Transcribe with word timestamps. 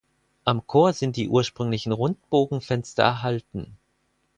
Am 0.45 0.65
Chor 0.65 0.93
sind 0.93 1.15
die 1.15 1.29
ursprünglichen 1.29 1.91
Rundbogenfenster 1.91 3.03
erhalten. 3.03 3.77